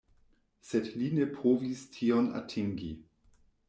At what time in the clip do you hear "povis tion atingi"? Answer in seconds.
1.37-2.93